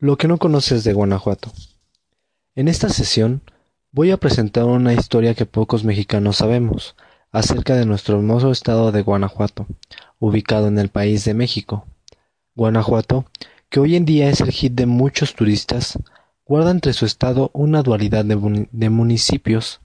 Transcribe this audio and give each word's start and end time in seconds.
Lo 0.00 0.16
que 0.16 0.28
no 0.28 0.38
conoces 0.38 0.84
de 0.84 0.92
Guanajuato. 0.92 1.50
En 2.54 2.68
esta 2.68 2.88
sesión 2.88 3.42
voy 3.90 4.12
a 4.12 4.16
presentar 4.16 4.62
una 4.62 4.94
historia 4.94 5.34
que 5.34 5.44
pocos 5.44 5.82
mexicanos 5.82 6.36
sabemos 6.36 6.94
acerca 7.32 7.74
de 7.74 7.84
nuestro 7.84 8.16
hermoso 8.16 8.52
estado 8.52 8.92
de 8.92 9.02
Guanajuato, 9.02 9.66
ubicado 10.20 10.68
en 10.68 10.78
el 10.78 10.88
país 10.88 11.24
de 11.24 11.34
México. 11.34 11.84
Guanajuato, 12.54 13.24
que 13.70 13.80
hoy 13.80 13.96
en 13.96 14.04
día 14.04 14.30
es 14.30 14.40
el 14.40 14.52
hit 14.52 14.74
de 14.74 14.86
muchos 14.86 15.34
turistas, 15.34 15.98
guarda 16.44 16.70
entre 16.70 16.92
su 16.92 17.04
estado 17.04 17.50
una 17.52 17.82
dualidad 17.82 18.24
de, 18.24 18.90
municipios. 18.90 19.80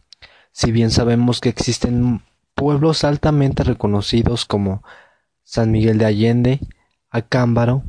Si 0.52 0.72
bien 0.72 0.92
sabemos 0.92 1.42
que 1.42 1.50
existen 1.50 2.22
pueblos 2.54 3.04
altamente 3.04 3.64
reconocidos 3.64 4.46
como 4.46 4.84
San 5.42 5.72
Miguel 5.72 5.98
de 5.98 6.06
Allende, 6.06 6.60
Acámbaro, 7.10 7.84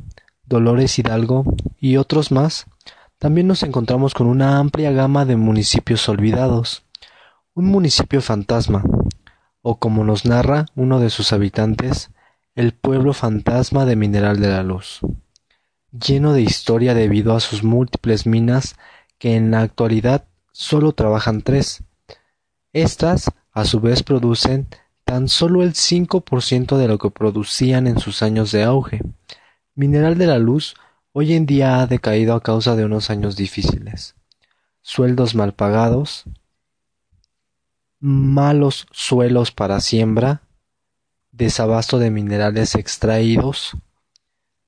Dolores 0.47 0.97
Hidalgo 0.99 1.43
y 1.79 1.97
otros 1.97 2.31
más, 2.31 2.65
también 3.17 3.47
nos 3.47 3.63
encontramos 3.63 4.13
con 4.13 4.27
una 4.27 4.59
amplia 4.59 4.91
gama 4.91 5.25
de 5.25 5.35
municipios 5.35 6.07
olvidados. 6.09 6.83
Un 7.53 7.65
municipio 7.65 8.21
fantasma, 8.21 8.83
o 9.61 9.79
como 9.79 10.03
nos 10.03 10.25
narra 10.25 10.65
uno 10.75 10.99
de 10.99 11.09
sus 11.09 11.33
habitantes, 11.33 12.11
el 12.53 12.73
pueblo 12.73 13.13
fantasma 13.13 13.85
de 13.85 13.95
Mineral 13.95 14.39
de 14.39 14.49
la 14.49 14.63
Luz, 14.63 14.99
lleno 15.91 16.33
de 16.33 16.41
historia 16.41 16.93
debido 16.93 17.35
a 17.35 17.39
sus 17.39 17.63
múltiples 17.63 18.25
minas 18.25 18.75
que 19.17 19.35
en 19.35 19.51
la 19.51 19.61
actualidad 19.61 20.25
solo 20.51 20.91
trabajan 20.91 21.41
tres. 21.41 21.83
Estas, 22.73 23.31
a 23.51 23.65
su 23.65 23.79
vez, 23.79 24.03
producen 24.03 24.67
tan 25.05 25.27
solo 25.27 25.63
el 25.63 25.73
5% 25.73 26.77
de 26.77 26.87
lo 26.87 26.97
que 26.97 27.11
producían 27.11 27.87
en 27.87 27.99
sus 27.99 28.21
años 28.21 28.51
de 28.51 28.63
auge. 28.63 29.01
Mineral 29.77 30.17
de 30.17 30.25
la 30.25 30.39
Luz 30.39 30.75
hoy 31.11 31.33
en 31.33 31.45
día 31.45 31.81
ha 31.81 31.85
decaído 31.85 32.33
a 32.33 32.41
causa 32.41 32.77
de 32.77 32.85
unos 32.85 33.09
años 33.09 33.35
difíciles, 33.35 34.15
sueldos 34.81 35.35
mal 35.35 35.53
pagados, 35.53 36.23
malos 37.99 38.87
suelos 38.91 39.51
para 39.51 39.81
siembra, 39.81 40.43
desabasto 41.33 41.99
de 41.99 42.09
minerales 42.09 42.75
extraídos, 42.75 43.75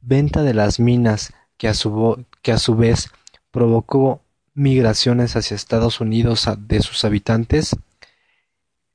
venta 0.01 0.43
de 0.43 0.53
las 0.53 0.77
minas 0.77 1.33
que 1.55 1.69
a 1.69 1.73
su, 1.73 2.25
que 2.41 2.51
a 2.51 2.57
su 2.57 2.75
vez 2.75 3.09
provocó 3.49 4.19
migraciones 4.53 5.37
hacia 5.37 5.55
Estados 5.55 6.01
Unidos 6.01 6.49
de 6.67 6.81
sus 6.81 7.05
habitantes, 7.05 7.77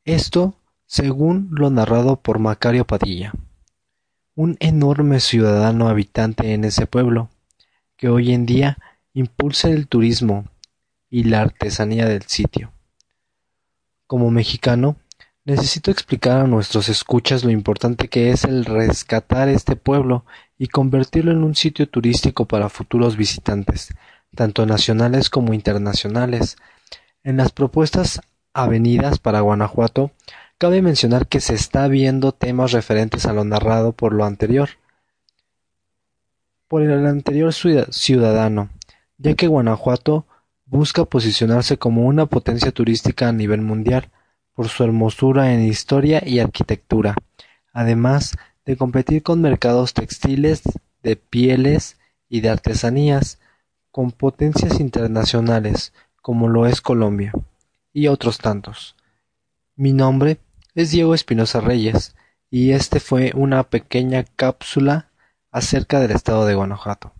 esto 0.04 0.56
según 0.84 1.48
lo 1.52 1.70
narrado 1.70 2.16
por 2.16 2.38
Macario 2.38 2.86
Padilla 2.86 3.32
un 4.34 4.56
enorme 4.60 5.20
ciudadano 5.20 5.88
habitante 5.88 6.54
en 6.54 6.64
ese 6.64 6.86
pueblo, 6.86 7.28
que 7.96 8.08
hoy 8.08 8.32
en 8.32 8.46
día 8.46 8.78
impulsa 9.12 9.68
el 9.68 9.88
turismo 9.88 10.46
y 11.10 11.24
la 11.24 11.42
artesanía 11.42 12.06
del 12.06 12.22
sitio. 12.22 12.72
Como 14.06 14.30
mexicano, 14.30 14.96
necesito 15.44 15.90
explicar 15.90 16.40
a 16.40 16.46
nuestros 16.46 16.88
escuchas 16.88 17.44
lo 17.44 17.50
importante 17.50 18.08
que 18.08 18.30
es 18.30 18.44
el 18.44 18.64
rescatar 18.64 19.48
este 19.48 19.76
pueblo 19.76 20.24
y 20.56 20.68
convertirlo 20.68 21.32
en 21.32 21.44
un 21.44 21.54
sitio 21.54 21.88
turístico 21.88 22.46
para 22.46 22.68
futuros 22.68 23.16
visitantes, 23.16 23.94
tanto 24.34 24.64
nacionales 24.64 25.28
como 25.28 25.52
internacionales. 25.52 26.56
En 27.22 27.36
las 27.36 27.52
propuestas 27.52 28.20
avenidas 28.54 29.18
para 29.18 29.40
Guanajuato 29.40 30.12
Cabe 30.62 30.80
mencionar 30.80 31.26
que 31.26 31.40
se 31.40 31.54
está 31.54 31.88
viendo 31.88 32.30
temas 32.30 32.70
referentes 32.70 33.26
a 33.26 33.32
lo 33.32 33.42
narrado 33.42 33.90
por 33.90 34.12
lo 34.12 34.24
anterior, 34.24 34.68
por 36.68 36.82
el 36.82 37.04
anterior 37.04 37.52
ciudadano, 37.52 38.70
ya 39.18 39.34
que 39.34 39.48
Guanajuato 39.48 40.24
busca 40.64 41.04
posicionarse 41.04 41.78
como 41.78 42.06
una 42.06 42.26
potencia 42.26 42.70
turística 42.70 43.28
a 43.28 43.32
nivel 43.32 43.60
mundial 43.60 44.10
por 44.54 44.68
su 44.68 44.84
hermosura 44.84 45.52
en 45.52 45.64
historia 45.64 46.22
y 46.24 46.38
arquitectura, 46.38 47.16
además 47.72 48.36
de 48.64 48.76
competir 48.76 49.24
con 49.24 49.40
mercados 49.40 49.94
textiles, 49.94 50.62
de 51.02 51.16
pieles 51.16 51.98
y 52.28 52.40
de 52.40 52.50
artesanías, 52.50 53.40
con 53.90 54.12
potencias 54.12 54.78
internacionales 54.78 55.92
como 56.20 56.46
lo 56.46 56.68
es 56.68 56.80
Colombia, 56.80 57.32
y 57.92 58.06
otros 58.06 58.38
tantos. 58.38 58.94
Mi 59.74 59.92
nombre 59.92 60.38
es 60.74 60.90
Diego 60.90 61.14
Espinosa 61.14 61.60
Reyes, 61.60 62.14
y 62.50 62.72
este 62.72 63.00
fue 63.00 63.32
una 63.34 63.64
pequeña 63.64 64.24
cápsula 64.36 65.10
acerca 65.50 66.00
del 66.00 66.12
estado 66.12 66.46
de 66.46 66.54
Guanajuato. 66.54 67.12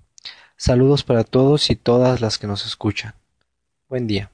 Saludos 0.56 1.04
para 1.04 1.24
todos 1.24 1.70
y 1.70 1.76
todas 1.76 2.20
las 2.20 2.38
que 2.38 2.46
nos 2.46 2.66
escuchan. 2.66 3.14
Buen 3.88 4.06
día. 4.06 4.30